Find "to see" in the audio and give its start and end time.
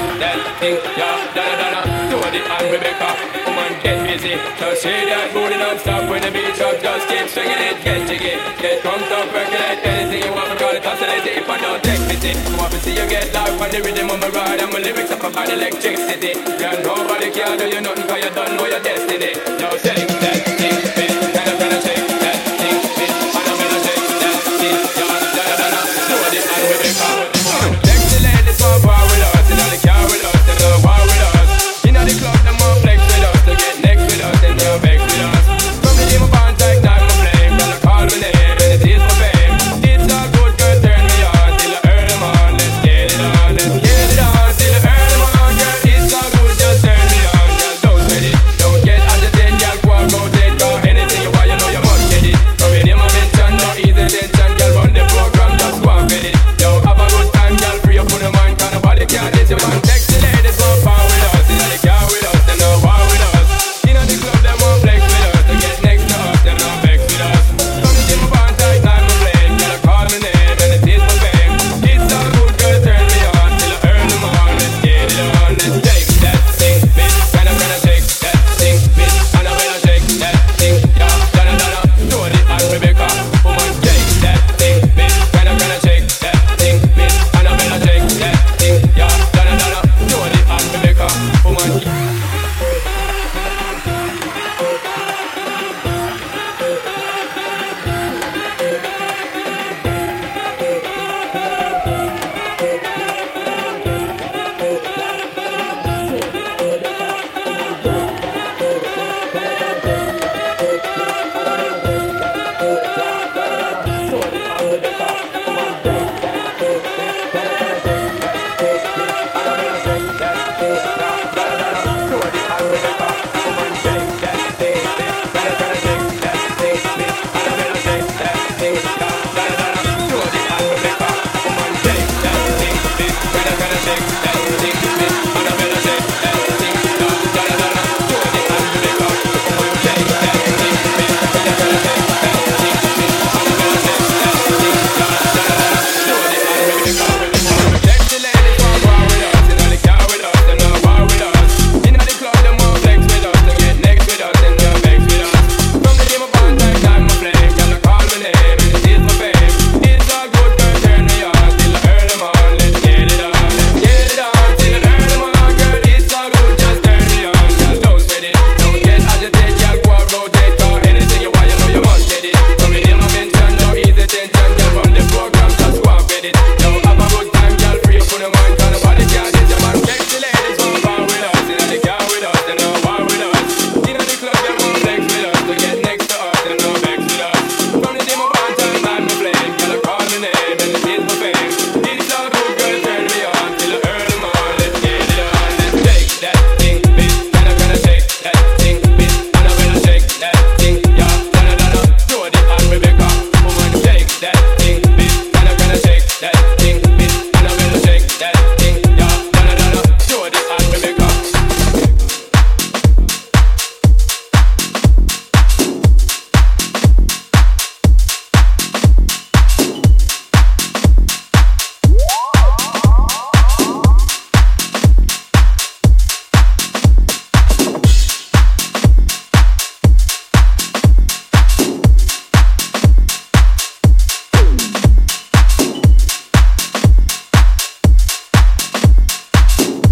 12.72-12.94